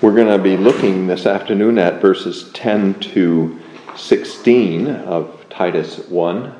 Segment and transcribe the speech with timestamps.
[0.00, 3.60] We're going to be looking this afternoon at verses 10 to
[3.94, 6.54] 16 of Titus 1.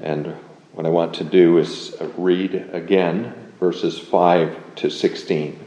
[0.00, 0.36] And
[0.72, 5.58] what I want to do is read again verses 5 to 16.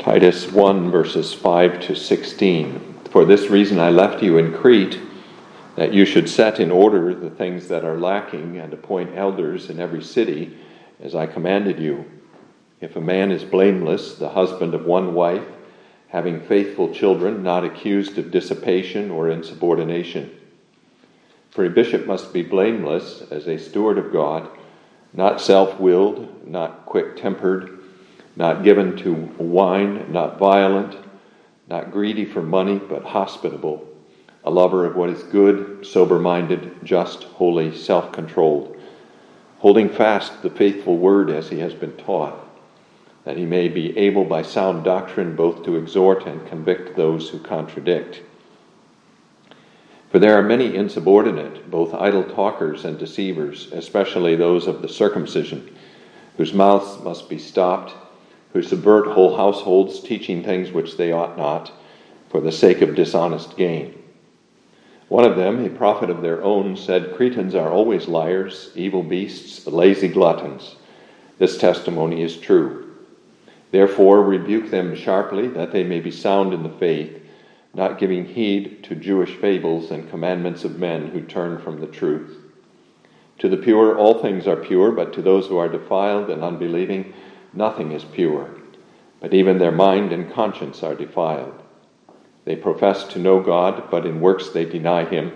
[0.00, 2.94] Titus 1, verses 5 to 16.
[3.10, 4.98] For this reason I left you in Crete,
[5.76, 9.78] that you should set in order the things that are lacking and appoint elders in
[9.78, 10.56] every city,
[11.02, 12.04] as I commanded you.
[12.80, 15.46] If a man is blameless, the husband of one wife,
[16.08, 20.30] having faithful children, not accused of dissipation or insubordination.
[21.50, 24.48] For a bishop must be blameless as a steward of God,
[25.12, 27.78] not self willed, not quick tempered,
[28.34, 30.96] not given to wine, not violent
[31.68, 33.86] not greedy for money, but hospitable,
[34.46, 38.76] a lover of what is good, sober minded, just, holy, self controlled,
[39.58, 42.34] holding fast the faithful word as he has been taught,
[43.24, 47.38] that he may be able by sound doctrine both to exhort and convict those who
[47.40, 48.22] contradict.
[50.10, 55.76] For there are many insubordinate, both idle talkers and deceivers, especially those of the circumcision,
[56.36, 57.92] whose mouths must be stopped
[58.56, 61.70] who subvert whole households, teaching things which they ought not,
[62.30, 63.94] for the sake of dishonest gain.
[65.08, 69.66] One of them, a prophet of their own, said, Cretans are always liars, evil beasts,
[69.66, 70.74] lazy gluttons.
[71.38, 72.94] This testimony is true.
[73.70, 77.22] Therefore, rebuke them sharply, that they may be sound in the faith,
[77.72, 82.38] not giving heed to Jewish fables and commandments of men who turn from the truth.
[83.38, 87.12] To the pure, all things are pure, but to those who are defiled and unbelieving,
[87.52, 88.50] nothing is pure,
[89.20, 91.62] but even their mind and conscience are defiled.
[92.46, 95.32] They profess to know God, but in works they deny Him,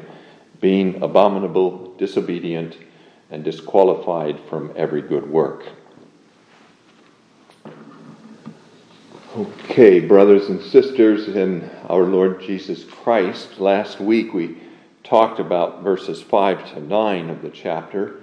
[0.60, 2.78] being abominable, disobedient,
[3.30, 5.64] and disqualified from every good work.
[9.36, 14.58] Okay, brothers and sisters in our Lord Jesus Christ, last week we
[15.02, 18.22] talked about verses 5 to 9 of the chapter,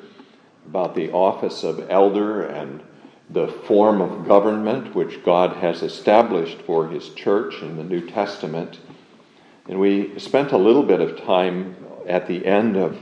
[0.66, 2.82] about the office of elder and
[3.30, 8.80] the form of government which God has established for His church in the New Testament.
[9.68, 11.76] And we spent a little bit of time
[12.08, 12.98] at the end of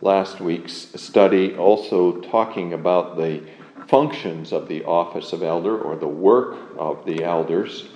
[0.00, 3.42] last week's study also talking about the
[3.86, 7.88] functions of the office of elder or the work of the elders.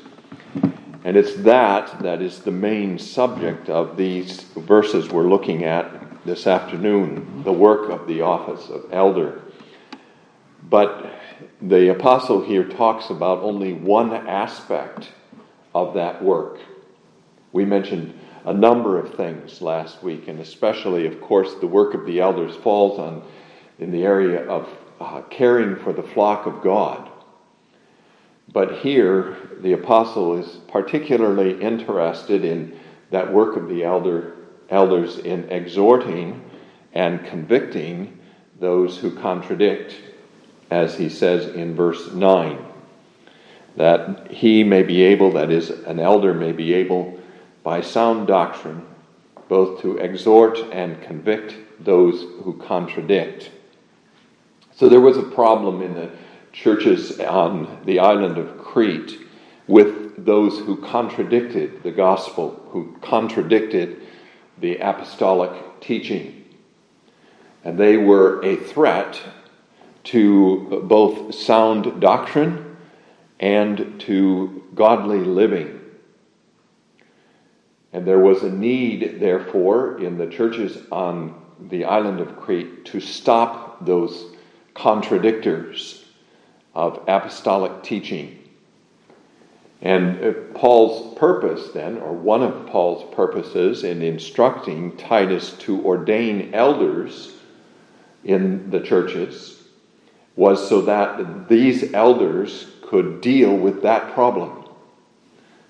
[1.02, 6.46] And it's that that is the main subject of these verses we're looking at this
[6.46, 9.40] afternoon the work of the office of elder.
[10.68, 11.19] But
[11.62, 15.08] the apostle here talks about only one aspect
[15.74, 16.58] of that work.
[17.52, 22.06] We mentioned a number of things last week, and especially, of course, the work of
[22.06, 23.22] the elders falls on
[23.78, 24.68] in the area of
[25.00, 27.10] uh, caring for the flock of God.
[28.52, 32.78] But here, the apostle is particularly interested in
[33.10, 34.36] that work of the elder,
[34.68, 36.42] elders in exhorting
[36.92, 38.18] and convicting
[38.58, 39.94] those who contradict
[40.70, 42.64] as he says in verse 9,
[43.76, 47.18] that he may be able, that is, an elder may be able,
[47.62, 48.86] by sound doctrine,
[49.48, 53.50] both to exhort and convict those who contradict.
[54.74, 56.10] So there was a problem in the
[56.52, 59.18] churches on the island of Crete
[59.66, 64.00] with those who contradicted the gospel, who contradicted
[64.58, 66.44] the apostolic teaching.
[67.64, 69.20] And they were a threat
[70.10, 72.76] to both sound doctrine
[73.38, 75.80] and to godly living.
[77.92, 83.00] And there was a need, therefore, in the churches on the island of Crete to
[83.00, 84.34] stop those
[84.74, 86.04] contradictors
[86.74, 88.36] of apostolic teaching.
[89.82, 96.52] And uh, Paul's purpose, then, or one of Paul's purposes in instructing Titus to ordain
[96.52, 97.32] elders
[98.24, 99.59] in the churches,
[100.40, 104.64] was so that these elders could deal with that problem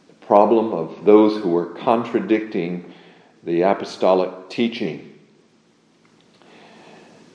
[0.06, 2.94] the problem of those who were contradicting
[3.42, 5.18] the apostolic teaching.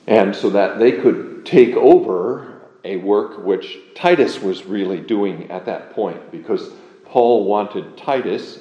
[0.06, 5.66] And so that they could take over a work which Titus was really doing at
[5.66, 6.70] that point, because
[7.04, 8.60] Paul wanted Titus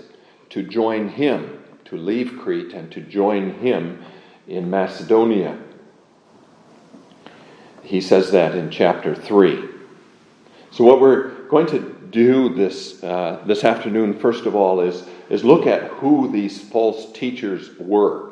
[0.49, 4.03] to join him, to leave Crete and to join him
[4.49, 5.57] in Macedonia.
[7.85, 9.69] He says that in chapter 3.
[10.71, 15.43] So, what we're going to do this, uh, this afternoon, first of all, is, is
[15.43, 18.31] look at who these false teachers were.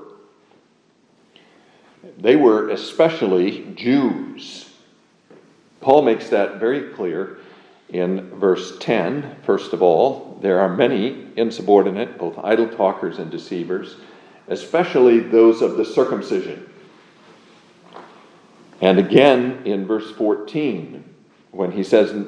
[2.17, 4.69] They were especially Jews.
[5.81, 7.37] Paul makes that very clear
[7.89, 9.37] in verse 10.
[9.43, 13.97] First of all, there are many insubordinate, both idle talkers and deceivers,
[14.47, 16.69] especially those of the circumcision.
[18.83, 21.05] And again in verse 14,
[21.51, 22.27] when he says,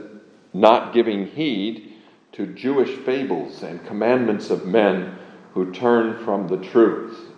[0.54, 1.92] not giving heed
[2.32, 5.18] to Jewish fables and commandments of men
[5.54, 7.30] who turn from the truth.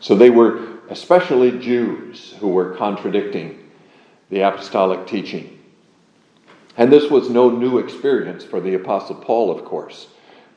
[0.00, 3.70] So they were especially Jews who were contradicting
[4.30, 5.58] the apostolic teaching.
[6.78, 10.06] And this was no new experience for the Apostle Paul, of course.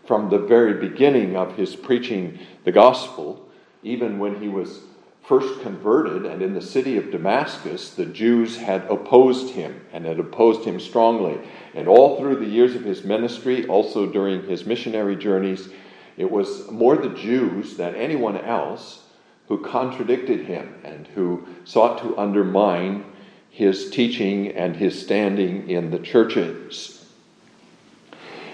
[0.06, 3.46] From the very beginning of his preaching the gospel,
[3.84, 4.84] even when he was
[5.28, 10.20] first converted and in the city of Damascus, the Jews had opposed him and had
[10.20, 11.38] opposed him strongly.
[11.76, 15.68] And all through the years of his ministry, also during his missionary journeys,
[16.16, 19.04] it was more the Jews than anyone else
[19.50, 23.04] who contradicted him and who sought to undermine
[23.50, 27.06] his teaching and his standing in the churches.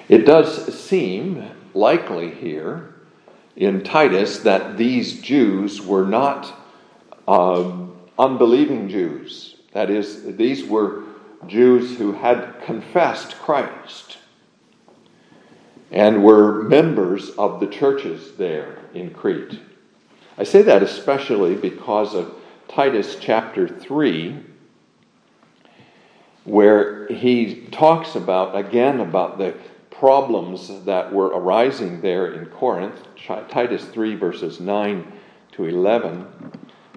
[0.10, 2.96] It does seem likely here
[3.56, 6.62] in Titus that these Jews were not
[7.28, 9.58] um, unbelieving Jews.
[9.74, 11.04] That is, these were
[11.48, 14.18] Jews who had confessed Christ
[15.92, 19.60] and were members of the churches there in Crete.
[20.38, 22.34] I say that especially because of
[22.68, 24.40] Titus chapter 3,
[26.46, 29.56] where he talks about, again, about the
[29.92, 33.04] problems that were arising there in Corinth.
[33.26, 35.14] Titus 3, verses 9
[35.54, 36.26] to 11.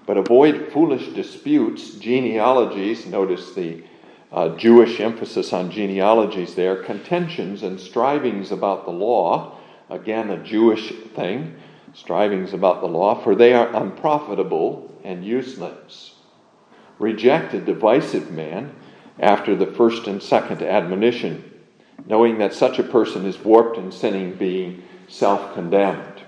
[0.07, 3.83] But avoid foolish disputes, genealogies, notice the
[4.31, 9.57] uh, Jewish emphasis on genealogies there, contentions and strivings about the law,
[9.89, 11.55] again, a Jewish thing,
[11.93, 16.15] strivings about the law, for they are unprofitable and useless.
[16.99, 18.73] Reject a divisive man
[19.19, 21.43] after the first and second admonition,
[22.05, 26.23] knowing that such a person is warped in sinning, being self condemned.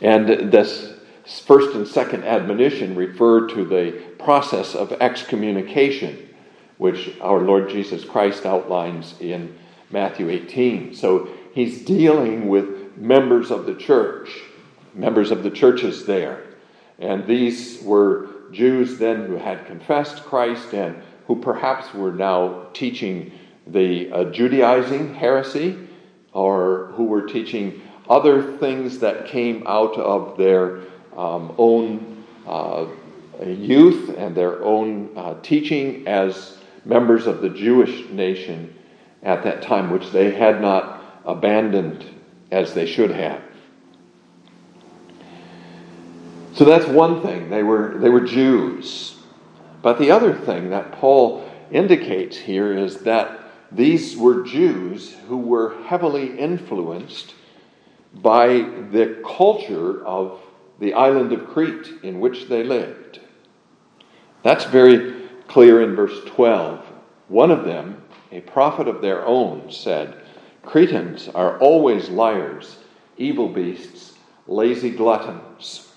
[0.00, 0.95] And this
[1.26, 6.26] first and second admonition refer to the process of excommunication
[6.78, 9.56] which our Lord Jesus Christ outlines in
[9.90, 10.94] Matthew 18.
[10.94, 14.30] So he's dealing with members of the church,
[14.94, 16.44] members of the churches there.
[16.98, 23.32] And these were Jews then who had confessed Christ and who perhaps were now teaching
[23.66, 25.76] the uh, Judaizing heresy
[26.32, 30.82] or who were teaching other things that came out of their
[31.16, 32.86] um, own uh,
[33.44, 38.74] youth and their own uh, teaching as members of the Jewish nation
[39.22, 42.04] at that time, which they had not abandoned
[42.50, 43.42] as they should have.
[46.54, 47.50] So that's one thing.
[47.50, 49.16] They were, they were Jews.
[49.82, 53.40] But the other thing that Paul indicates here is that
[53.72, 57.34] these were Jews who were heavily influenced
[58.14, 60.40] by the culture of
[60.78, 63.20] the island of Crete in which they lived.
[64.42, 65.14] That's very
[65.48, 66.84] clear in verse 12.
[67.28, 70.22] One of them, a prophet of their own, said,
[70.62, 72.78] Cretans are always liars,
[73.16, 74.14] evil beasts,
[74.46, 75.92] lazy gluttons.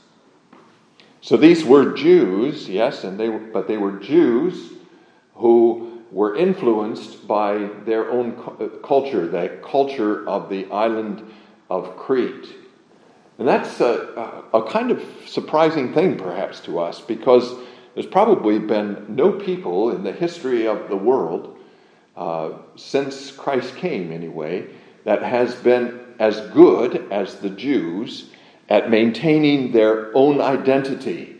[1.21, 4.73] So these were Jews, yes, and they but they were Jews
[5.35, 8.33] who were influenced by their own
[8.83, 11.23] culture, the culture of the island
[11.69, 12.56] of Crete.
[13.39, 17.55] And that's a, a, kind of surprising thing, perhaps, to us, because
[17.93, 21.57] there's probably been no people in the history of the world,
[22.17, 24.67] uh, since Christ came anyway,
[25.05, 28.29] that has been as good as the Jews
[28.67, 31.37] at maintaining their own identity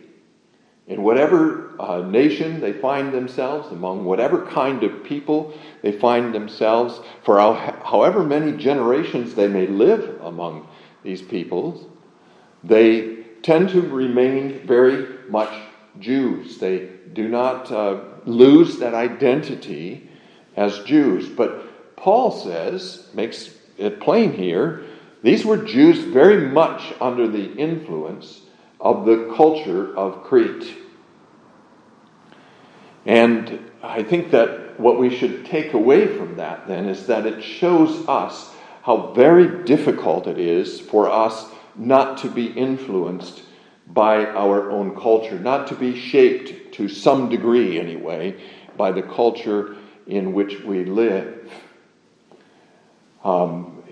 [0.86, 5.52] in whatever uh, nation they find themselves, among whatever kind of people
[5.82, 7.52] they find themselves, for how,
[7.84, 10.66] however many generations they may live among
[11.02, 11.86] these peoples,
[12.62, 15.52] they tend to remain very much
[15.98, 16.58] Jews.
[16.58, 20.08] They do not uh, lose that identity
[20.56, 21.28] as Jews.
[21.28, 24.84] But Paul says, makes it plain here,
[25.22, 28.40] these were Jews very much under the influence
[28.80, 30.76] of the culture of Crete.
[33.04, 37.42] And I think that what we should take away from that then is that it
[37.42, 41.46] shows us how very difficult it is for us
[41.76, 43.42] not to be influenced
[43.88, 48.40] by our own culture, not to be shaped to some degree anyway
[48.76, 51.52] by the culture in which we live.
[53.24, 53.82] Um,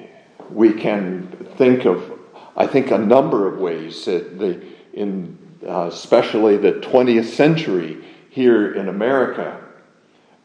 [0.50, 2.18] we can think of,
[2.57, 4.64] I think, a number of ways that the,
[4.95, 9.61] in uh, especially the 20th century here in America,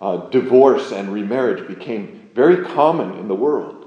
[0.01, 3.82] uh, divorce and remarriage became very common in the world.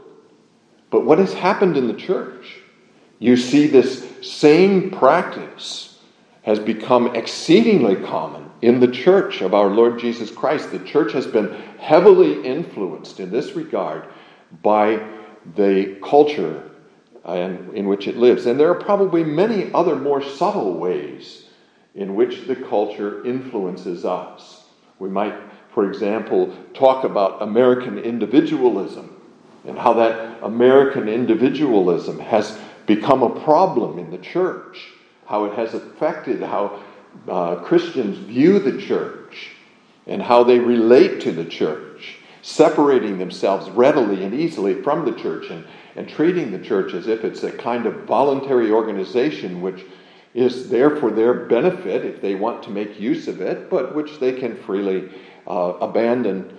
[0.96, 2.56] But what has happened in the church?
[3.18, 5.98] You see, this same practice
[6.40, 10.70] has become exceedingly common in the church of our Lord Jesus Christ.
[10.70, 14.06] The church has been heavily influenced in this regard
[14.62, 15.06] by
[15.54, 16.70] the culture
[17.28, 17.34] uh,
[17.74, 18.46] in which it lives.
[18.46, 21.44] And there are probably many other more subtle ways
[21.94, 24.64] in which the culture influences us.
[24.98, 25.34] We might,
[25.74, 29.15] for example, talk about American individualism
[29.66, 34.92] and how that American individualism has become a problem in the church,
[35.26, 36.80] how it has affected how
[37.28, 39.50] uh, Christians view the church
[40.06, 45.50] and how they relate to the church, separating themselves readily and easily from the church
[45.50, 45.64] and,
[45.96, 49.84] and treating the church as if it's a kind of voluntary organization which
[50.34, 54.20] is there for their benefit if they want to make use of it, but which
[54.20, 55.08] they can freely
[55.46, 56.56] uh, abandon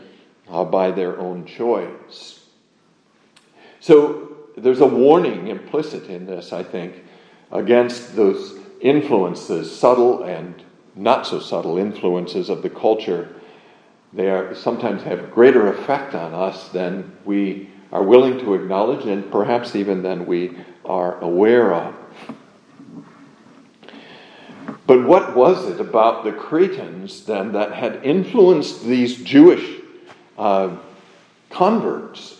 [0.49, 2.46] uh, by their own choice.
[3.79, 7.03] So there's a warning implicit in this, I think,
[7.51, 10.63] against those influences, subtle and
[10.95, 13.35] not so subtle influences of the culture.
[14.13, 19.31] They are, sometimes have greater effect on us than we are willing to acknowledge and
[19.31, 21.95] perhaps even than we are aware of.
[24.85, 29.81] But what was it about the Cretans then that had influenced these Jewish
[30.37, 30.77] uh,
[31.49, 32.36] converts?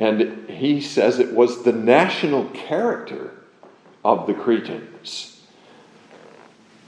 [0.00, 3.32] And he says it was the national character
[4.02, 5.42] of the Cretans.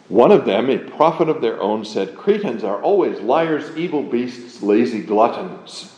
[0.09, 4.63] One of them, a prophet of their own, said, Cretans are always liars, evil beasts,
[4.63, 5.95] lazy gluttons.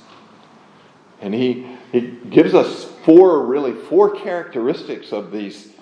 [1.20, 5.72] And he, he gives us four, really, four characteristics of these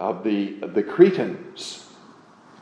[0.00, 1.86] of the, of the Cretans.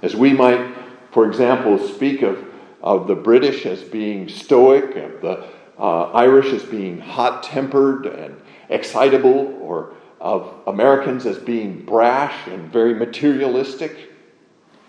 [0.03, 0.75] As we might,
[1.13, 2.45] for example, speak of,
[2.83, 5.49] of the British as being stoic, of the
[5.79, 12.73] uh, Irish as being hot tempered and excitable, or of Americans as being brash and
[12.73, 14.13] very materialistic.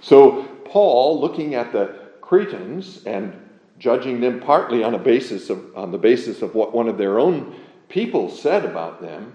[0.02, 3.34] So, Paul, looking at the Cretans and
[3.78, 7.20] judging them partly on, a basis of, on the basis of what one of their
[7.20, 7.56] own
[7.88, 9.34] people said about them,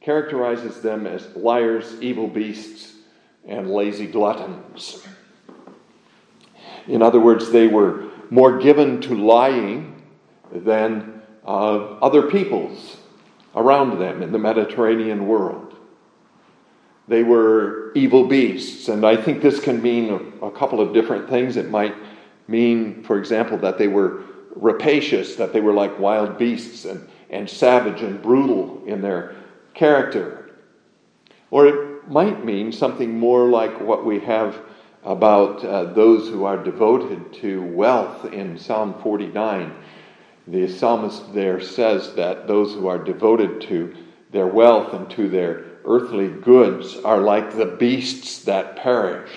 [0.00, 2.94] characterizes them as liars, evil beasts,
[3.46, 5.06] and lazy gluttons.
[6.86, 9.99] In other words, they were more given to lying
[10.52, 12.96] than uh, other peoples
[13.54, 15.76] around them in the Mediterranean world.
[17.08, 21.28] They were evil beasts, and I think this can mean a, a couple of different
[21.28, 21.56] things.
[21.56, 21.94] It might
[22.46, 24.22] mean, for example, that they were
[24.54, 29.34] rapacious, that they were like wild beasts and, and savage and brutal in their
[29.74, 30.50] character.
[31.50, 34.60] Or it might mean something more like what we have
[35.04, 39.74] about uh, those who are devoted to wealth in Psalm 49.
[40.50, 43.94] The psalmist there says that those who are devoted to
[44.32, 49.30] their wealth and to their earthly goods are like the beasts that perish.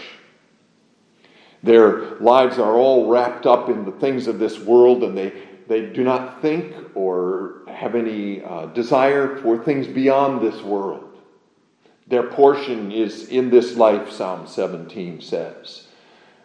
[1.62, 5.34] Their lives are all wrapped up in the things of this world, and they,
[5.68, 11.16] they do not think or have any uh, desire for things beyond this world.
[12.08, 15.88] Their portion is in this life, Psalm 17 says.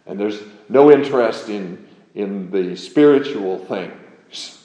[0.07, 4.58] And there's no interest in, in the spiritual things.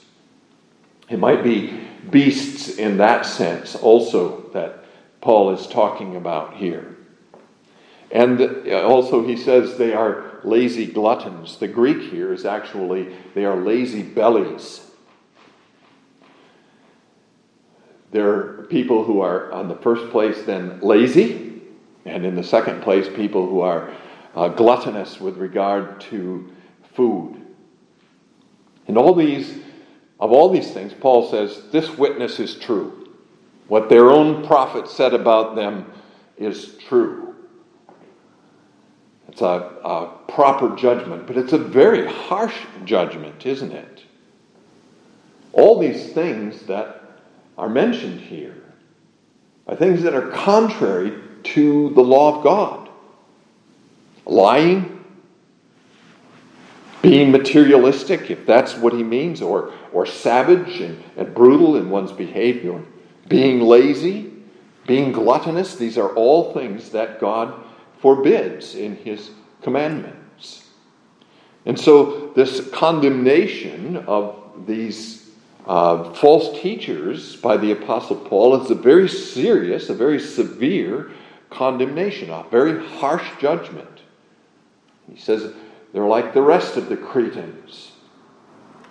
[1.08, 1.80] It might be
[2.10, 4.84] beasts in that sense also that
[5.20, 6.96] Paul is talking about here.
[8.10, 11.56] And also, he says they are lazy gluttons.
[11.56, 14.88] The Greek here is actually, they are lazy bellies.
[18.12, 21.62] They're people who are, on the first place, then lazy,
[22.04, 23.92] and in the second place, people who are
[24.36, 26.52] uh, gluttonous with regard to
[26.92, 27.40] food.
[28.86, 29.58] And all these,
[30.20, 33.08] of all these things, Paul says, this witness is true.
[33.68, 35.90] What their own prophet said about them
[36.36, 37.34] is true.
[39.28, 39.44] It's a,
[39.84, 44.04] a proper judgment, but it's a very harsh judgment, isn't it?
[45.52, 47.00] All these things that
[47.56, 48.62] are mentioned here
[49.66, 52.88] are things that are contrary to the law of God.
[54.26, 54.93] Lying,
[57.04, 62.12] being materialistic, if that's what he means, or, or savage and, and brutal in one's
[62.12, 62.82] behavior,
[63.28, 64.32] being lazy,
[64.86, 67.62] being gluttonous, these are all things that God
[67.98, 70.70] forbids in his commandments.
[71.66, 75.28] And so, this condemnation of these
[75.66, 81.10] uh, false teachers by the Apostle Paul is a very serious, a very severe
[81.50, 84.00] condemnation, a very harsh judgment.
[85.12, 85.52] He says
[85.94, 87.92] they're like the rest of the Cretans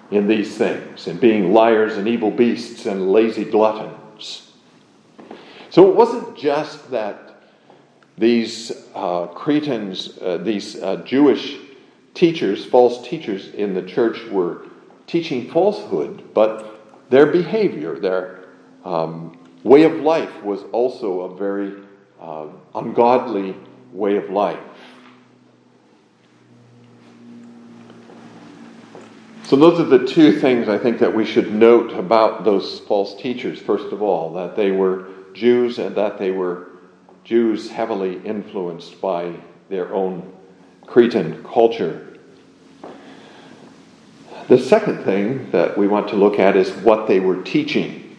[0.10, 4.50] in these things, in being liars and evil beasts and lazy gluttons.
[5.70, 7.42] So it wasn't just that
[8.18, 11.58] these uh, Cretans, uh, these uh, Jewish
[12.14, 14.68] teachers, false teachers in the church, were
[15.06, 16.80] teaching falsehood, but
[17.10, 18.46] their behavior, their
[18.86, 21.84] um, way of life was also a very
[22.22, 23.58] uh, ungodly
[23.92, 24.60] way of life.
[29.46, 33.14] So, those are the two things I think that we should note about those false
[33.16, 33.60] teachers.
[33.60, 36.70] First of all, that they were Jews and that they were
[37.26, 39.36] Jews heavily influenced by
[39.70, 40.34] their own
[40.86, 42.18] Cretan culture.
[44.48, 48.18] The second thing that we want to look at is what they were teaching.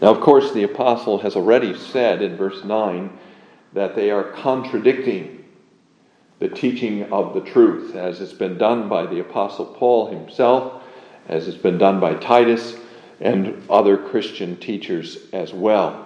[0.00, 3.18] Now, of course, the apostle has already said in verse 9
[3.72, 5.41] that they are contradicting
[6.42, 10.82] the teaching of the truth, as it's been done by the Apostle Paul himself,
[11.28, 12.74] as it's been done by Titus
[13.20, 16.04] and other Christian teachers as well.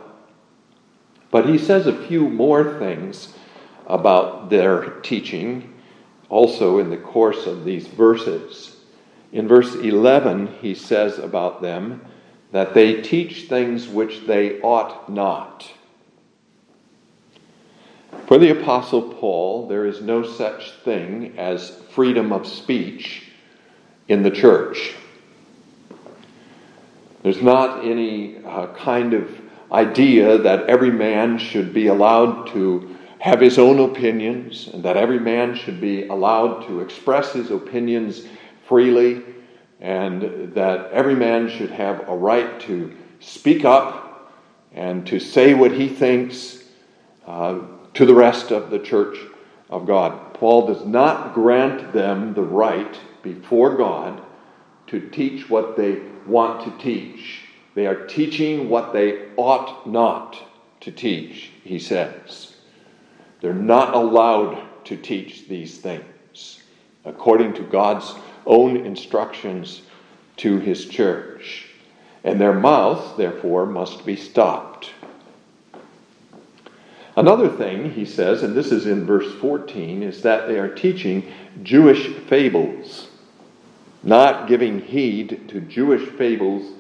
[1.31, 3.33] But he says a few more things
[3.87, 5.73] about their teaching
[6.29, 8.77] also in the course of these verses.
[9.33, 12.05] In verse 11, he says about them
[12.53, 15.73] that they teach things which they ought not.
[18.27, 23.23] For the Apostle Paul, there is no such thing as freedom of speech
[24.09, 24.95] in the church.
[27.23, 29.31] There's not any uh, kind of
[29.71, 35.21] idea that every man should be allowed to have his own opinions and that every
[35.21, 38.27] man should be allowed to express his opinions
[38.67, 39.23] freely
[39.81, 44.33] and that every man should have a right to speak up
[44.73, 46.65] and to say what he thinks.
[47.25, 47.61] Uh,
[47.97, 49.17] to the rest of the church
[49.71, 50.35] of God.
[50.35, 54.23] Paul does not grant them the right before God
[54.89, 57.41] to teach what they want to teach.
[57.75, 60.37] They are teaching what they ought not
[60.81, 62.57] to teach, he says.
[63.41, 66.63] They're not allowed to teach these things
[67.07, 69.83] according to God's own instructions
[70.37, 71.67] to his church.
[72.25, 74.91] And their mouth, therefore, must be stopped.
[77.17, 81.33] Another thing he says, and this is in verse 14, is that they are teaching
[81.63, 83.09] Jewish fables,
[84.03, 86.75] not giving heed to Jewish fables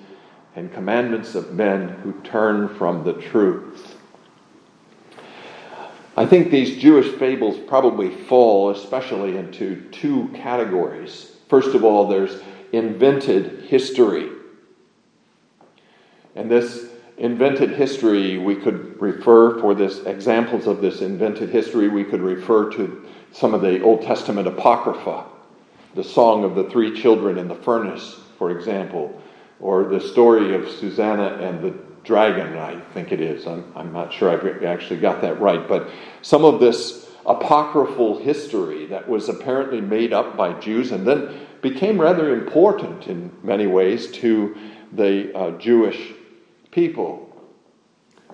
[0.54, 3.96] and commandments of men who turn from the truth.
[6.18, 11.32] I think these Jewish fables probably fall especially into two categories.
[11.48, 14.30] First of all, there's invented history.
[16.34, 22.04] And this invented history, we could refer for this examples of this invented history, we
[22.04, 25.24] could refer to some of the Old Testament Apocrypha,
[25.94, 29.20] the Song of the Three Children in the Furnace, for example,
[29.60, 31.74] or the story of Susanna and the
[32.04, 33.46] dragon, I think it is.
[33.46, 35.90] I'm, I'm not sure I've actually got that right, but
[36.22, 42.00] some of this apocryphal history that was apparently made up by Jews and then became
[42.00, 44.56] rather important in many ways to
[44.92, 46.12] the uh, Jewish
[46.76, 47.34] people.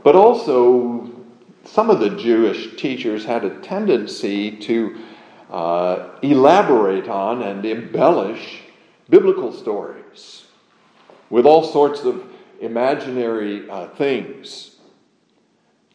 [0.02, 1.08] But also,
[1.64, 4.98] some of the Jewish teachers had a tendency to
[5.48, 8.62] uh, elaborate on and embellish
[9.08, 10.46] biblical stories
[11.30, 12.24] with all sorts of
[12.60, 14.76] imaginary uh, things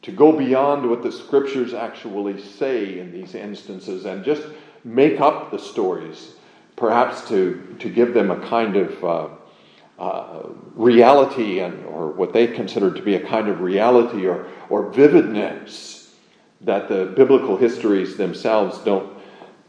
[0.03, 4.43] to go beyond what the scriptures actually say in these instances and just
[4.85, 6.35] make up the stories,
[6.77, 9.27] perhaps to, to give them a kind of uh,
[9.99, 10.43] uh,
[10.75, 16.13] reality and, or what they considered to be a kind of reality or, or vividness
[16.61, 19.17] that the biblical histories themselves don't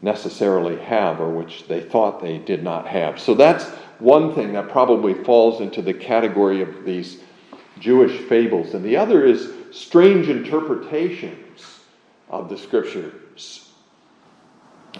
[0.01, 3.19] necessarily have or which they thought they did not have.
[3.19, 3.65] So that's
[3.99, 7.21] one thing that probably falls into the category of these
[7.79, 8.73] Jewish fables.
[8.73, 11.79] And the other is strange interpretations
[12.29, 13.69] of the scriptures.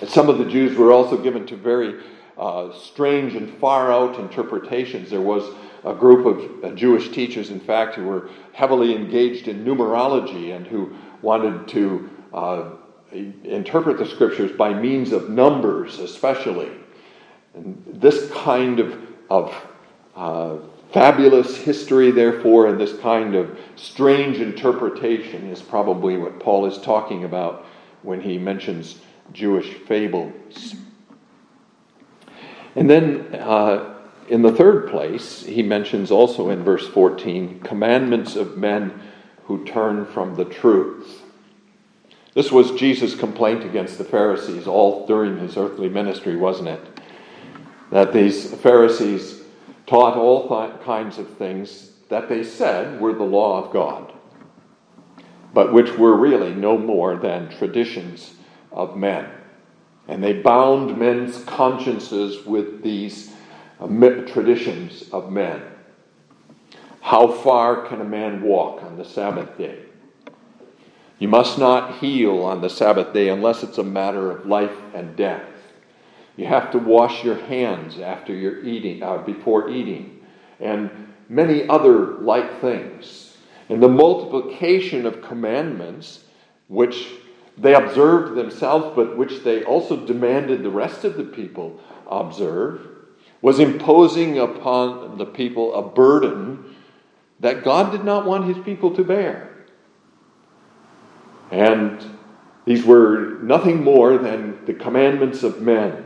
[0.08, 2.02] some of the Jews were also given to very
[2.40, 5.10] uh, strange and far out interpretations.
[5.10, 5.44] There was
[5.84, 10.66] a group of uh, Jewish teachers, in fact, who were heavily engaged in numerology and
[10.66, 12.70] who wanted to uh,
[13.12, 16.72] interpret the scriptures by means of numbers, especially.
[17.56, 18.98] And this kind of,
[19.30, 19.68] of
[20.16, 20.58] uh,
[20.92, 27.26] fabulous history, therefore, and this kind of strange interpretation is probably what Paul is talking
[27.26, 27.66] about
[28.04, 29.00] when he mentions
[29.34, 30.76] Jewish fables.
[32.76, 33.96] And then uh,
[34.28, 39.00] in the third place, he mentions also in verse 14 commandments of men
[39.46, 41.24] who turn from the truth.
[42.36, 47.00] This was Jesus' complaint against the Pharisees all during his earthly ministry, wasn't it?
[47.92, 49.42] That these Pharisees
[49.88, 54.14] taught all th- kinds of things that they said were the law of God,
[55.54, 58.36] but which were really no more than traditions
[58.72, 59.28] of men.
[60.10, 63.32] And they bound men's consciences with these
[63.80, 63.86] uh,
[64.26, 65.62] traditions of men.
[67.00, 69.84] How far can a man walk on the Sabbath day?
[71.20, 75.16] You must not heal on the Sabbath day unless it's a matter of life and
[75.16, 75.46] death.
[76.38, 80.26] You have to wash your hands after you're eating, uh, before eating,
[80.60, 80.90] and
[81.28, 83.38] many other like things.
[83.70, 86.24] And the multiplication of commandments,
[86.68, 87.10] which
[87.60, 92.88] they observed themselves, but which they also demanded the rest of the people observe,
[93.42, 96.76] was imposing upon the people a burden
[97.40, 99.66] that God did not want his people to bear.
[101.52, 102.04] And
[102.66, 106.06] these were nothing more than the commandments of men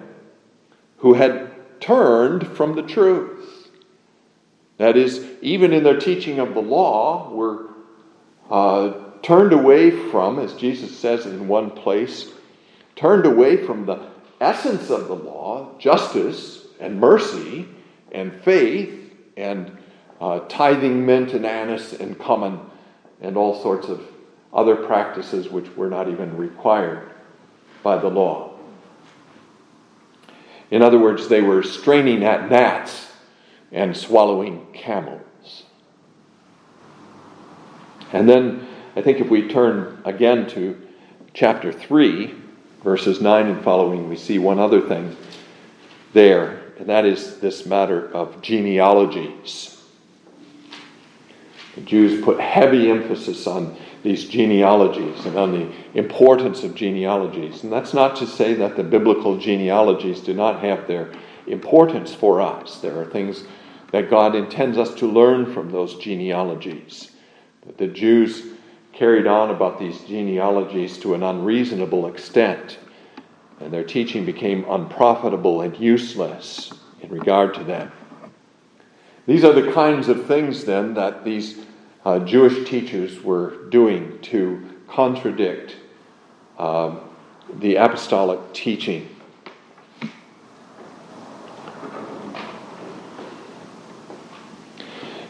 [0.98, 3.70] who had turned from the truth.
[4.78, 7.70] That is, even in their teaching of the law, were
[8.50, 12.32] uh, turned away from, as Jesus says in one place,
[12.96, 14.08] turned away from the
[14.40, 17.68] essence of the law, justice and mercy
[18.12, 19.78] and faith and
[20.22, 22.60] uh, tithing mint and anise and cumin
[23.22, 24.02] and all sorts of
[24.54, 27.10] other practices which were not even required
[27.82, 28.54] by the law.
[30.70, 33.08] In other words, they were straining at gnats
[33.72, 35.64] and swallowing camels.
[38.12, 40.80] And then I think if we turn again to
[41.34, 42.36] chapter 3,
[42.84, 45.18] verses 9 and following, we see one other thing
[46.14, 49.82] there, and that is this matter of genealogies.
[51.74, 57.64] The Jews put heavy emphasis on these genealogies and on the importance of genealogies.
[57.64, 61.12] And that's not to say that the biblical genealogies do not have their
[61.48, 62.80] importance for us.
[62.80, 63.46] There are things
[63.92, 67.12] that God intends us to learn from those genealogies.
[67.66, 68.53] But the Jews
[68.94, 72.78] carried on about these genealogies to an unreasonable extent,
[73.60, 77.92] and their teaching became unprofitable and useless in regard to them.
[79.26, 81.60] These are the kinds of things then that these
[82.06, 85.78] uh, Jewish teachers were doing to contradict
[86.58, 87.02] um,
[87.60, 89.10] the apostolic teaching.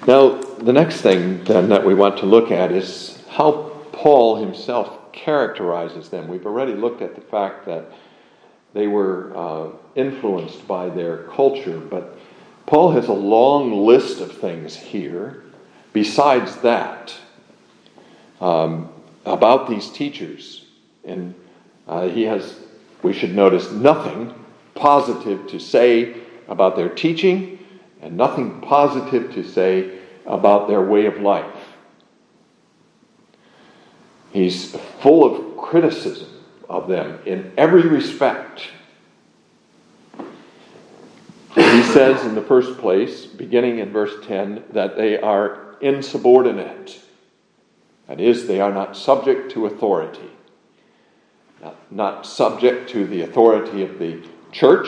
[0.06, 5.12] Now, the next thing then that we want to look at is how Paul himself
[5.12, 6.28] characterizes them.
[6.28, 7.86] We've already looked at the fact that
[8.74, 12.18] they were uh, influenced by their culture, but
[12.68, 15.44] Paul has a long list of things here
[15.94, 17.14] besides that
[18.40, 18.90] um,
[19.26, 20.66] about these teachers.
[21.04, 21.34] And
[21.88, 22.60] uh, he has,
[23.02, 24.34] we should notice, nothing
[24.76, 26.16] positive to say
[26.48, 27.60] about their teaching
[28.02, 31.53] and nothing positive to say about their way of life.
[34.34, 36.28] He's full of criticism
[36.68, 38.64] of them in every respect.
[41.54, 47.00] He says in the first place, beginning in verse 10, that they are insubordinate.
[48.08, 50.32] That is, they are not subject to authority,
[51.62, 54.20] not, not subject to the authority of the
[54.52, 54.88] church,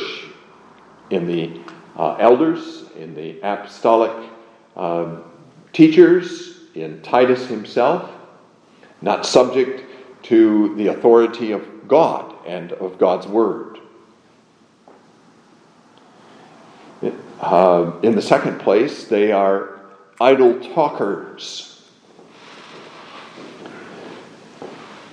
[1.12, 1.62] in the
[1.96, 4.28] uh, elders, in the apostolic
[4.76, 5.24] um,
[5.72, 8.10] teachers, in Titus himself,
[9.06, 9.84] not subject
[10.24, 13.80] to the authority of God and of God's Word.
[17.40, 19.80] Uh, in the second place, they are
[20.20, 21.88] idle talkers.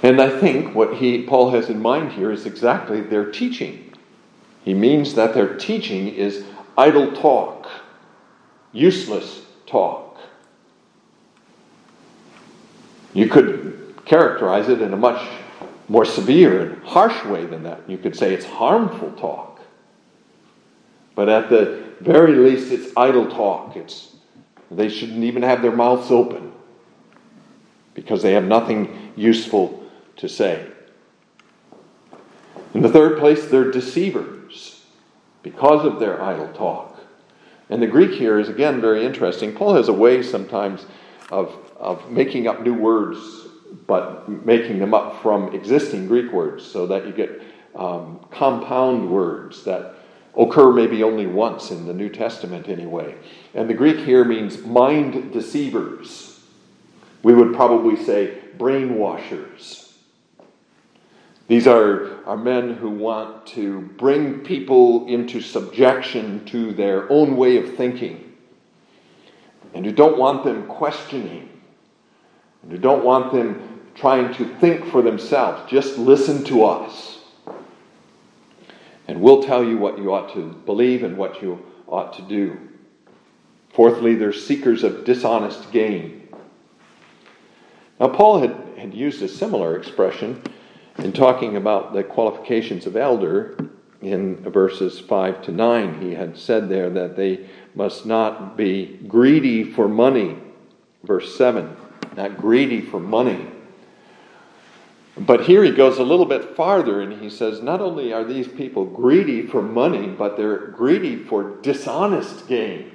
[0.03, 3.93] And I think what he, Paul has in mind here is exactly their teaching.
[4.65, 6.45] He means that their teaching is
[6.79, 7.69] idle talk,
[8.73, 10.19] useless talk.
[13.13, 13.72] You could
[14.13, 15.27] characterize it in a much
[15.89, 17.81] more severe and harsh way than that.
[17.89, 19.59] You could say it's harmful talk.
[21.15, 23.75] But at the very least, it's idle talk.
[23.75, 24.15] It's
[24.71, 26.53] they shouldn't even have their mouths open
[27.95, 29.83] because they have nothing useful
[30.17, 30.67] to say.
[32.75, 34.85] In the third place, they're deceivers
[35.43, 37.01] because of their idle talk.
[37.71, 39.55] And the Greek here is again very interesting.
[39.55, 40.85] Paul has a way sometimes
[41.31, 43.42] of, of making up new words,
[43.87, 47.43] but making them up from existing Greek words so that you get
[47.75, 49.95] um, compound words that
[50.37, 53.15] occur maybe only once in the New Testament, anyway.
[53.55, 56.41] And the Greek here means mind deceivers.
[57.23, 59.93] We would probably say brainwashers.
[61.49, 67.59] These are, are men who want to bring people into subjection to their own way
[67.59, 68.33] of thinking
[69.75, 71.49] and who don't want them questioning
[72.63, 75.71] and don't want them trying to think for themselves.
[75.71, 77.21] Just listen to us.
[79.09, 82.59] And we'll tell you what you ought to believe and what you ought to do.
[83.71, 86.29] Fourthly, they're seekers of dishonest gain.
[87.99, 90.43] Now, Paul had, had used a similar expression
[90.99, 93.71] in talking about the qualifications of elder
[94.03, 96.01] in verses 5 to 9.
[96.01, 100.37] He had said there that they must not be greedy for money.
[101.05, 101.77] Verse 7,
[102.17, 103.47] not greedy for money.
[105.17, 108.49] But here he goes a little bit farther and he says, not only are these
[108.49, 112.93] people greedy for money, but they're greedy for dishonest gain.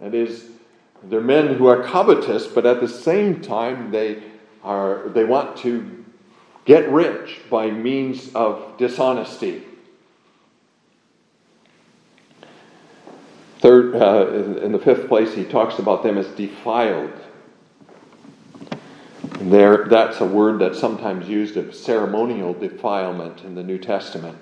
[0.00, 0.48] That is,
[1.04, 4.22] they're men who are covetous, but at the same time they
[4.64, 6.04] are they want to
[6.64, 9.62] get rich by means of dishonesty.
[13.58, 17.12] Third, uh, in the fifth place, he talks about them as defiled.
[19.50, 24.38] There, that's a word that's sometimes used of ceremonial defilement in the New Testament.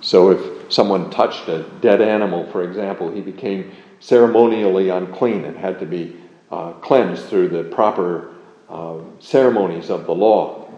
[0.00, 3.70] So if someone touched a dead animal, for example, he became
[4.00, 6.16] ceremonially unclean and had to be
[6.50, 8.34] uh, cleansed through the proper
[8.68, 10.68] uh, ceremonies of the law.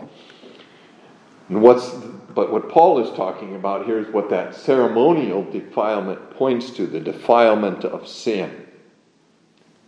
[1.49, 1.89] And what's,
[2.35, 7.01] but what Paul is talking about here is what that ceremonial defilement points to the
[7.01, 8.67] defilement of sin.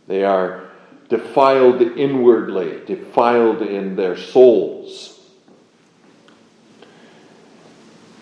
[0.07, 0.63] They are
[1.09, 5.21] defiled inwardly, defiled in their souls.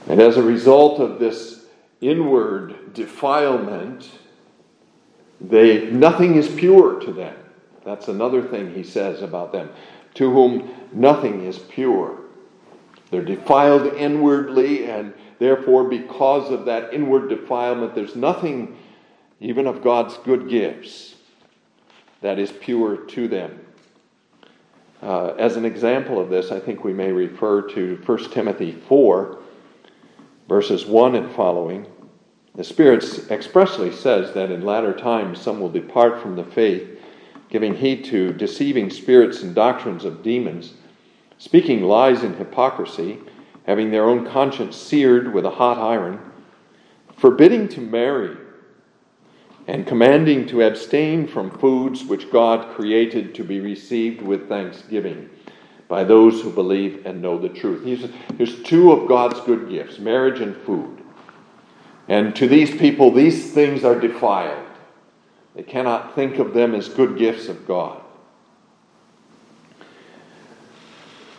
[0.09, 1.66] And as a result of this
[2.01, 4.11] inward defilement,
[5.40, 7.37] they nothing is pure to them.
[7.85, 9.71] That's another thing he says about them.
[10.14, 12.18] To whom nothing is pure.
[13.11, 18.77] They're defiled inwardly, and therefore, because of that inward defilement, there's nothing,
[19.40, 21.12] even of God's good gifts,
[22.22, 23.61] that is pure to them.
[25.02, 29.38] Uh, as an example of this, I think we may refer to 1 Timothy 4,
[30.48, 31.87] verses 1 and following.
[32.54, 37.00] The Spirit expressly says that in latter times some will depart from the faith,
[37.50, 40.74] giving heed to deceiving spirits and doctrines of demons,
[41.38, 43.18] speaking lies and hypocrisy,
[43.66, 46.20] having their own conscience seared with a hot iron,
[47.16, 48.37] forbidding to marry
[49.66, 55.31] and commanding to abstain from foods which God created to be received with thanksgiving
[55.88, 57.85] by those who believe and know the truth.
[58.37, 61.03] Here's two of God's good gifts marriage and food.
[62.09, 64.66] And to these people, these things are defiled.
[65.55, 68.03] They cannot think of them as good gifts of God.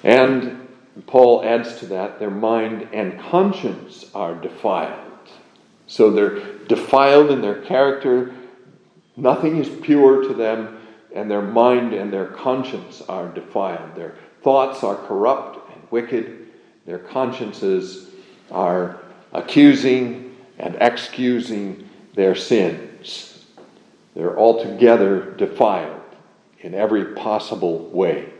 [0.03, 0.67] And
[1.07, 5.12] Paul adds to that, their mind and conscience are defiled.
[5.93, 8.33] So they're defiled in their character.
[9.15, 10.79] Nothing is pure to them,
[11.13, 13.93] and their mind and their conscience are defiled.
[13.93, 16.47] Their thoughts are corrupt and wicked.
[16.87, 18.09] Their consciences
[18.49, 19.01] are
[19.33, 23.45] accusing and excusing their sins.
[24.15, 26.01] They're altogether defiled
[26.61, 28.33] in every possible way.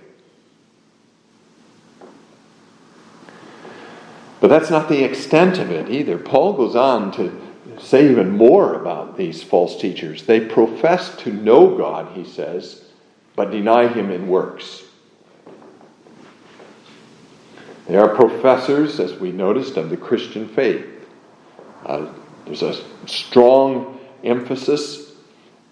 [4.41, 6.17] But that's not the extent of it either.
[6.17, 7.42] Paul goes on to
[7.83, 10.23] say even more about these false teachers.
[10.23, 12.85] They profess to know God, he says,
[13.35, 14.83] but deny him in works.
[17.87, 20.85] They are professors, as we noticed, of the Christian faith.
[21.85, 22.07] Uh,
[22.45, 25.13] there's a strong emphasis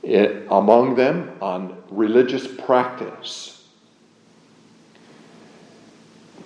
[0.03, 3.63] among them on religious practice.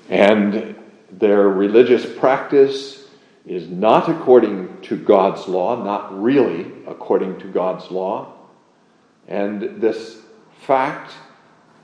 [0.09, 0.75] And
[1.11, 3.04] their religious practice
[3.45, 8.33] is not according to God's law, not really according to God's law.
[9.27, 10.21] And this
[10.61, 11.11] fact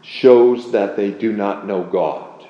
[0.02, 2.46] shows that they do not know God.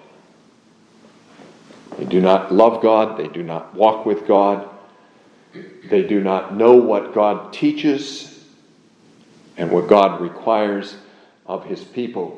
[1.97, 4.69] They do not love God, they do not walk with God,
[5.89, 8.45] they do not know what God teaches
[9.58, 10.95] and what God requires
[11.45, 12.38] of his people.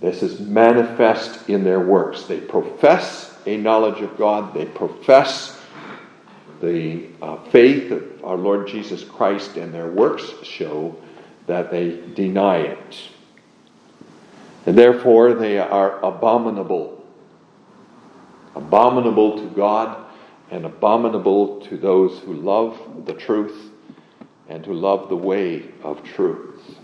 [0.00, 2.24] This is manifest in their works.
[2.24, 4.52] They profess a knowledge of God.
[4.52, 5.58] They profess
[6.62, 10.96] the uh, faith of our Lord Jesus Christ, and their works show
[11.46, 13.08] that they deny it.
[14.64, 17.04] And therefore, they are abominable.
[18.54, 20.06] Abominable to God
[20.50, 23.70] and abominable to those who love the truth
[24.48, 26.78] and who love the way of truth.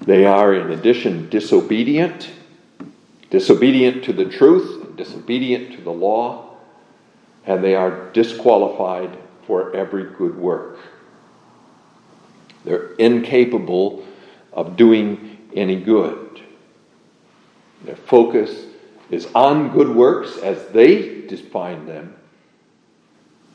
[0.00, 2.30] They are, in addition, disobedient,
[3.28, 6.49] disobedient to the truth, disobedient to the law,
[7.50, 10.78] and they are disqualified for every good work.
[12.64, 14.06] They're incapable
[14.52, 16.42] of doing any good.
[17.84, 18.66] Their focus
[19.10, 22.14] is on good works as they define them.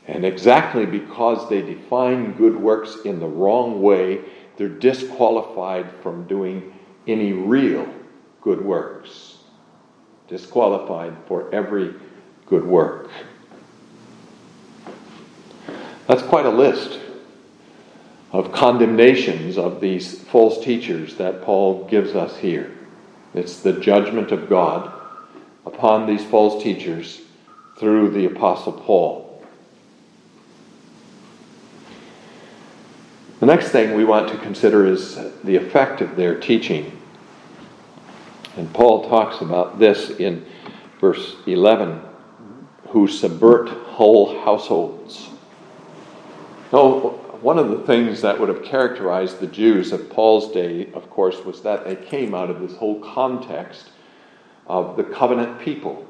[0.06, 4.20] And exactly because they define good works in the wrong way,
[4.58, 6.74] they're disqualified from doing
[7.06, 7.88] any real
[8.42, 9.38] good works.
[10.28, 11.94] Disqualified for every
[12.44, 13.08] good work.
[16.28, 16.98] Quite a list
[18.32, 22.76] of condemnations of these false teachers that Paul gives us here.
[23.32, 24.92] It's the judgment of God
[25.64, 27.20] upon these false teachers
[27.78, 29.44] through the Apostle Paul.
[33.38, 36.98] The next thing we want to consider is the effect of their teaching.
[38.56, 40.44] And Paul talks about this in
[41.00, 42.00] verse 11
[42.88, 45.28] who subvert whole households.
[46.70, 51.08] So, one of the things that would have characterized the Jews of Paul's day, of
[51.10, 53.90] course, was that they came out of this whole context
[54.66, 56.04] of the covenant people,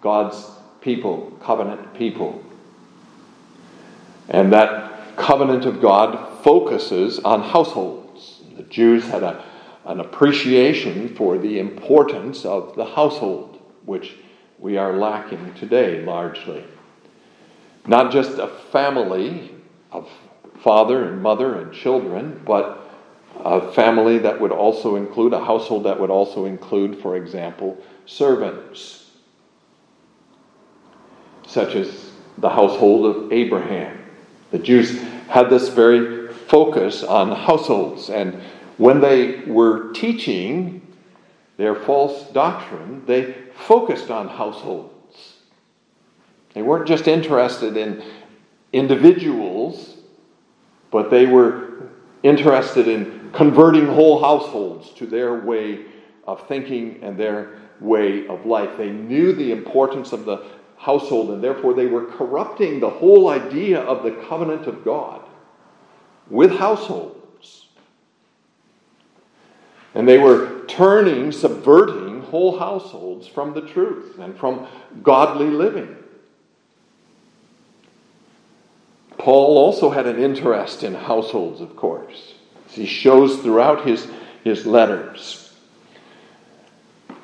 [0.00, 0.50] God's
[0.80, 2.42] people, covenant people.
[4.30, 8.40] And that covenant of God focuses on households.
[8.56, 9.44] The Jews had a,
[9.84, 14.14] an appreciation for the importance of the household, which
[14.58, 16.64] we are lacking today largely.
[17.86, 19.50] Not just a family
[19.92, 20.08] of
[20.62, 22.78] father and mother and children, but
[23.44, 27.76] a family that would also include, a household that would also include, for example,
[28.06, 29.10] servants,
[31.46, 33.98] such as the household of Abraham.
[34.50, 38.40] The Jews had this very focus on households, and
[38.76, 40.80] when they were teaching
[41.56, 44.92] their false doctrine, they focused on households.
[46.54, 48.02] They weren't just interested in
[48.72, 49.96] individuals,
[50.90, 51.88] but they were
[52.22, 55.84] interested in converting whole households to their way
[56.26, 58.76] of thinking and their way of life.
[58.76, 60.44] They knew the importance of the
[60.76, 65.22] household, and therefore they were corrupting the whole idea of the covenant of God
[66.28, 67.66] with households.
[69.94, 74.66] And they were turning, subverting whole households from the truth and from
[75.02, 76.01] godly living.
[79.22, 82.34] Paul also had an interest in households, of course.
[82.66, 84.08] as He shows throughout his,
[84.42, 85.56] his letters.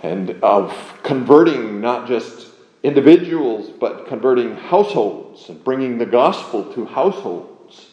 [0.04, 2.50] And of converting not just
[2.84, 7.88] individuals, but converting households and bringing the gospel to households.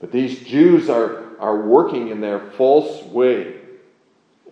[0.00, 3.56] But these Jews are, are working in their false way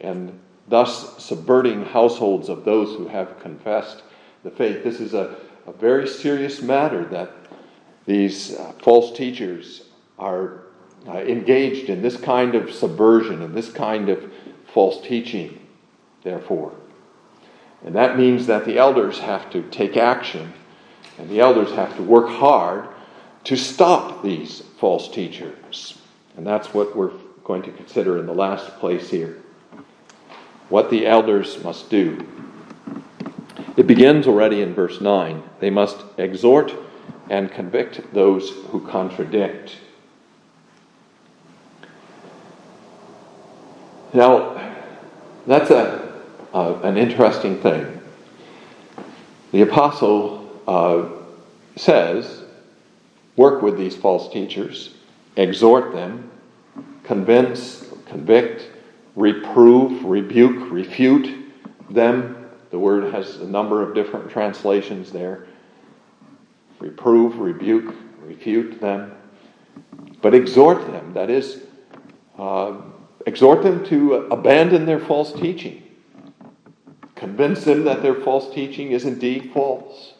[0.03, 4.03] and thus subverting households of those who have confessed
[4.42, 4.85] the faith.
[4.85, 7.43] This is a, a very serious matter that
[8.06, 9.84] these uh, false teachers
[10.18, 10.64] are
[11.08, 14.32] uh, engaged in this kind of subversion and this kind of
[14.72, 15.66] false teaching,
[16.22, 16.72] therefore.
[17.84, 20.52] And that means that the elders have to take action
[21.18, 22.88] and the elders have to work hard
[23.44, 25.98] to stop these false teachers.
[26.36, 27.12] And that's what we're
[27.44, 29.42] going to consider in the last place here.
[30.70, 32.26] What the elders must do.
[33.76, 35.42] It begins already in verse 9.
[35.60, 36.74] They must exhort
[37.30, 39.76] and convict those who contradict.
[44.12, 44.76] Now,
[45.46, 48.00] that's a, uh, an interesting thing.
[49.52, 51.08] The apostle uh,
[51.76, 52.42] says,
[53.37, 54.94] work with these false teachers,
[55.37, 56.30] exhort them,
[57.02, 58.70] convince, convict,
[59.16, 61.52] reprove, rebuke, refute
[61.90, 62.48] them.
[62.70, 65.46] The word has a number of different translations there
[66.84, 69.12] reprove, rebuke, refute them,
[70.20, 71.14] but exhort them.
[71.14, 71.62] That is,
[72.38, 72.76] uh,
[73.26, 75.82] exhort them to abandon their false teaching.
[77.14, 80.12] Convince them that their false teaching is indeed false.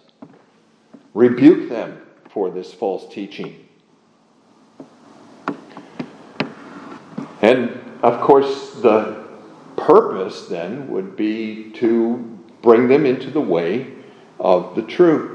[1.13, 2.01] Rebuke them
[2.31, 3.69] for this false teaching.
[7.43, 9.23] And of course, the
[9.77, 12.17] purpose then would be to
[12.63, 13.93] bring them into the way
[14.41, 15.34] of the truth.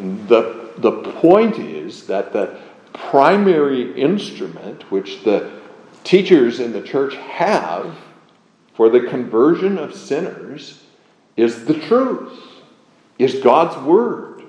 [0.00, 2.58] The, the point is that the
[2.92, 5.60] primary instrument which the
[6.04, 7.96] teachers in the church have
[8.74, 10.82] for the conversion of sinners
[11.36, 12.32] is the truth,
[13.18, 14.42] is God's Word.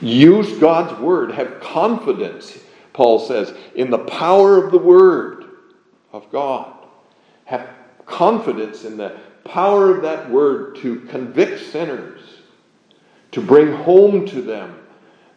[0.00, 2.58] Use God's Word, have confidence
[2.92, 5.46] Paul says, in the power of the Word
[6.12, 6.74] of God.
[7.44, 7.68] Have
[8.06, 12.20] confidence in the power of that Word to convict sinners,
[13.32, 14.78] to bring home to them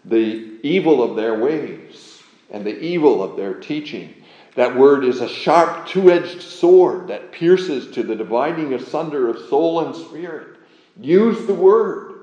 [0.06, 2.22] the evil of their ways
[2.52, 4.14] and the evil of their teaching.
[4.56, 9.50] That word is a sharp, two edged sword that pierces to the dividing asunder of
[9.50, 10.58] soul and spirit.
[11.00, 12.14] Use the word.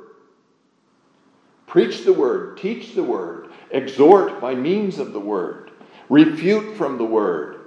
[1.67, 5.71] Preach the word, teach the word, exhort by means of the word,
[6.09, 7.61] refute from the word.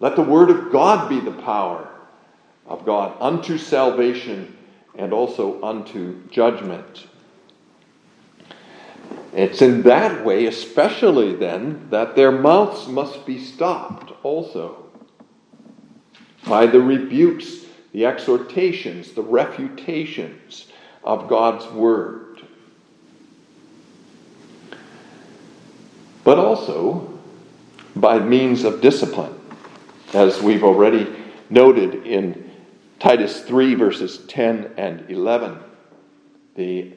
[0.00, 1.88] Let the word of God be the power
[2.66, 4.56] of God unto salvation
[4.96, 7.06] and also unto judgment.
[9.32, 14.84] It's in that way, especially then, that their mouths must be stopped also
[16.46, 20.66] by the rebukes, the exhortations, the refutations
[21.02, 22.42] of God's word.
[26.24, 27.18] But also
[27.96, 29.34] by means of discipline,
[30.12, 31.10] as we've already
[31.48, 32.50] noted in
[33.00, 35.58] Titus 3, verses 10 and 11.
[36.54, 36.92] The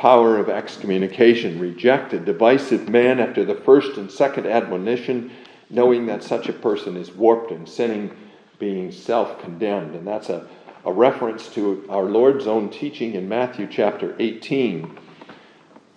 [0.00, 5.30] power of excommunication, rejected, divisive man after the first and second admonition,
[5.68, 8.10] knowing that such a person is warped and sinning,
[8.58, 9.94] being self condemned.
[9.94, 10.48] And that's a,
[10.86, 14.98] a reference to our Lord's own teaching in Matthew chapter 18.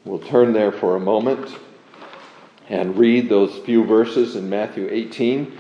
[0.03, 1.57] We'll turn there for a moment
[2.67, 5.57] and read those few verses in Matthew 18,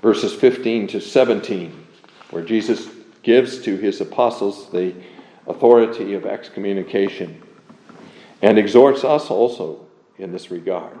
[0.00, 1.86] verses 15 to 17,
[2.30, 2.88] where Jesus
[3.22, 4.94] gives to his apostles the
[5.46, 7.42] authority of excommunication
[8.42, 9.86] and exhorts us also
[10.18, 10.98] in this regard.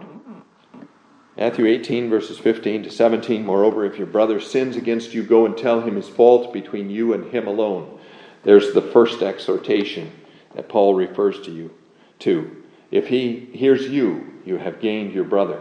[1.36, 3.44] Matthew 18, verses 15 to 17.
[3.44, 7.12] Moreover, if your brother sins against you, go and tell him his fault between you
[7.12, 7.98] and him alone.
[8.44, 10.12] There's the first exhortation
[10.54, 11.74] that Paul refers to you
[12.20, 12.62] to.
[12.90, 15.60] If he hears you, you have gained your brother.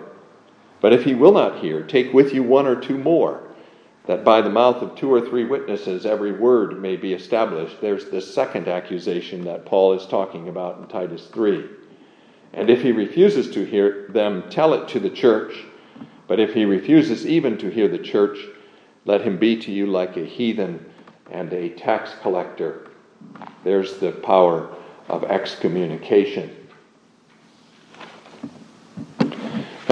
[0.79, 3.42] But if he will not hear, take with you one or two more
[4.05, 7.79] that by the mouth of two or three witnesses every word may be established.
[7.79, 11.65] There's the second accusation that Paul is talking about in Titus 3.
[12.53, 15.55] And if he refuses to hear them, tell it to the church.
[16.27, 18.37] But if he refuses even to hear the church,
[19.05, 20.85] let him be to you like a heathen
[21.31, 22.89] and a tax collector.
[23.63, 24.69] There's the power
[25.09, 26.62] of excommunication.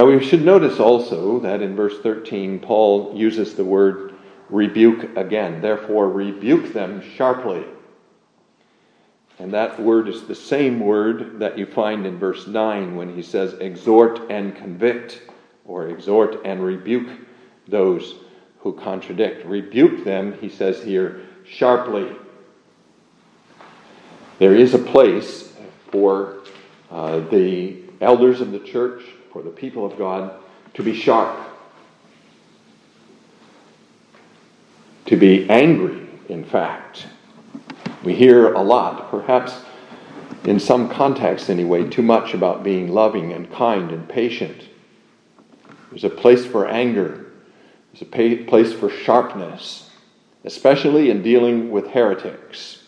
[0.01, 4.15] Now, we should notice also that in verse 13, Paul uses the word
[4.49, 5.61] rebuke again.
[5.61, 7.63] Therefore, rebuke them sharply.
[9.37, 13.21] And that word is the same word that you find in verse 9 when he
[13.21, 15.21] says, exhort and convict,
[15.65, 17.11] or exhort and rebuke
[17.67, 18.15] those
[18.61, 19.45] who contradict.
[19.45, 22.09] Rebuke them, he says here, sharply.
[24.39, 25.53] There is a place
[25.91, 26.37] for
[26.89, 30.33] uh, the elders of the church for the people of God
[30.73, 31.37] to be sharp,
[35.05, 37.07] to be angry, in fact.
[38.03, 39.61] We hear a lot, perhaps
[40.43, 44.67] in some context anyway, too much about being loving and kind and patient.
[45.89, 47.31] There's a place for anger,
[47.93, 49.89] there's a place for sharpness,
[50.45, 52.79] especially in dealing with heretics.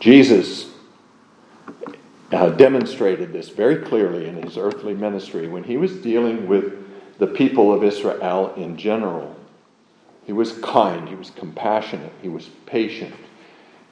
[0.00, 0.72] Jesus
[2.32, 6.78] uh, demonstrated this very clearly in his earthly ministry when he was dealing with
[7.18, 9.36] the people of Israel in general.
[10.24, 13.14] He was kind, he was compassionate, he was patient.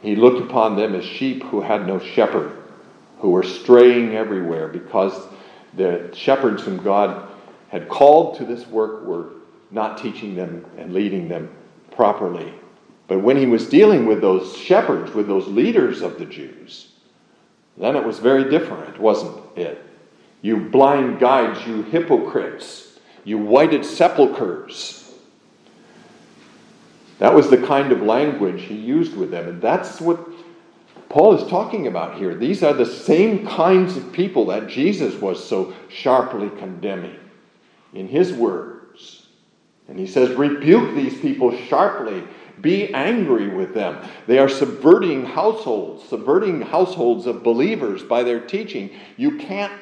[0.00, 2.56] He looked upon them as sheep who had no shepherd,
[3.18, 5.28] who were straying everywhere because
[5.76, 7.28] the shepherds whom God
[7.68, 9.30] had called to this work were
[9.70, 11.54] not teaching them and leading them
[11.90, 12.52] properly.
[13.06, 16.89] But when he was dealing with those shepherds, with those leaders of the Jews,
[17.80, 19.84] then it was very different, wasn't it?
[20.42, 25.14] You blind guides, you hypocrites, you whited sepulchres.
[27.18, 29.46] That was the kind of language he used with them.
[29.46, 30.18] And that's what
[31.10, 32.34] Paul is talking about here.
[32.34, 37.18] These are the same kinds of people that Jesus was so sharply condemning
[37.92, 39.26] in his words.
[39.88, 42.22] And he says, Rebuke these people sharply
[42.60, 44.06] be angry with them.
[44.26, 48.90] They are subverting households, subverting households of believers by their teaching.
[49.16, 49.72] You can't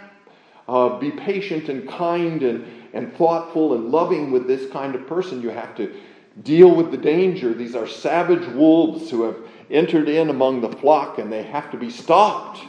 [0.68, 5.42] uh, be patient and kind and, and thoughtful and loving with this kind of person.
[5.42, 5.94] You have to
[6.42, 7.54] deal with the danger.
[7.54, 9.36] These are savage wolves who have
[9.70, 12.60] entered in among the flock and they have to be stopped.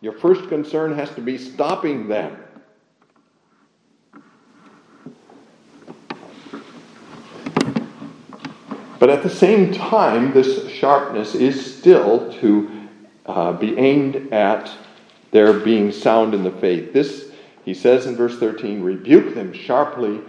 [0.00, 2.36] Your first concern has to be stopping them.
[8.98, 12.88] But at the same time, this sharpness is still to
[13.26, 14.70] uh, be aimed at
[15.32, 16.92] their being sound in the faith.
[16.92, 17.30] This
[17.64, 20.20] he says in verse 13, Rebuke them sharply,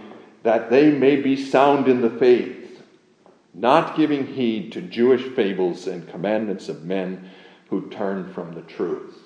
[0.42, 2.82] that they may be sound in the faith,
[3.54, 7.30] not giving heed to Jewish fables and commandments of men
[7.70, 9.16] who turn from the truth.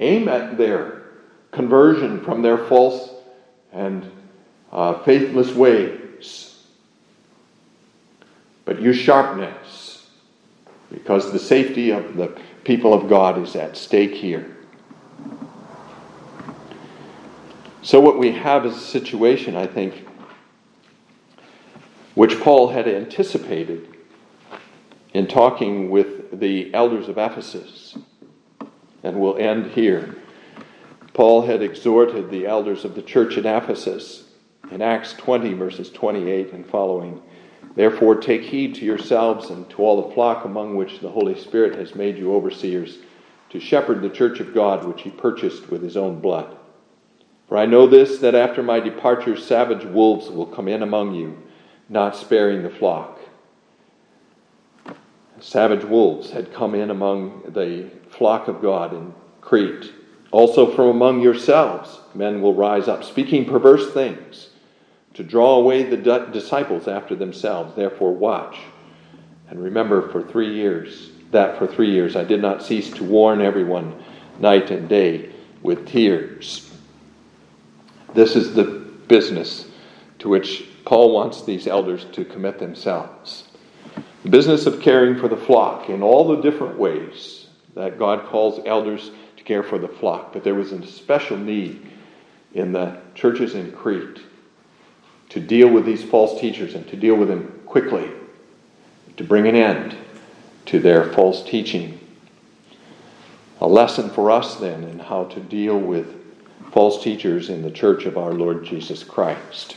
[0.00, 1.02] Aim at their
[1.50, 3.10] conversion from their false
[3.72, 4.10] and
[4.70, 6.49] uh, faithless ways.
[8.70, 10.06] But use sharpness,
[10.92, 14.56] because the safety of the people of God is at stake here.
[17.82, 20.06] So, what we have is a situation, I think,
[22.14, 23.88] which Paul had anticipated
[25.14, 27.98] in talking with the elders of Ephesus.
[29.02, 30.14] And we'll end here.
[31.12, 34.28] Paul had exhorted the elders of the church in Ephesus
[34.70, 37.20] in Acts 20, verses 28 and following.
[37.80, 41.76] Therefore, take heed to yourselves and to all the flock among which the Holy Spirit
[41.76, 42.98] has made you overseers,
[43.48, 46.54] to shepherd the church of God which he purchased with his own blood.
[47.48, 51.38] For I know this, that after my departure, savage wolves will come in among you,
[51.88, 53.18] not sparing the flock.
[55.40, 59.90] Savage wolves had come in among the flock of God in Crete.
[60.32, 64.49] Also from among yourselves, men will rise up, speaking perverse things,
[65.14, 65.96] to draw away the
[66.32, 67.74] disciples after themselves.
[67.74, 68.56] Therefore, watch.
[69.48, 73.40] And remember for three years, that for three years I did not cease to warn
[73.40, 74.02] everyone
[74.38, 75.30] night and day
[75.62, 76.70] with tears.
[78.14, 78.64] This is the
[79.08, 79.66] business
[80.20, 83.44] to which Paul wants these elders to commit themselves.
[84.22, 88.60] The business of caring for the flock in all the different ways that God calls
[88.66, 90.32] elders to care for the flock.
[90.32, 91.86] But there was a special need
[92.52, 94.20] in the churches in Crete
[95.30, 98.10] to deal with these false teachers and to deal with them quickly,
[99.16, 99.96] to bring an end
[100.66, 101.98] to their false teaching.
[103.60, 106.16] A lesson for us then in how to deal with
[106.72, 109.76] false teachers in the church of our Lord Jesus Christ.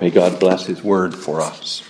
[0.00, 1.82] May God bless His word for us.